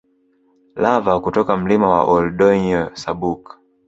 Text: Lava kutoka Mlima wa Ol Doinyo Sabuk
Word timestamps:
Lava 0.75 1.19
kutoka 1.23 1.57
Mlima 1.57 1.87
wa 1.93 2.03
Ol 2.13 2.25
Doinyo 2.37 2.83
Sabuk 3.01 3.43